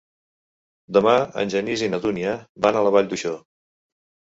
[0.97, 1.13] Demà
[1.43, 2.33] en Genís i na Dúnia
[2.67, 3.37] van a la Vall d'Uixó.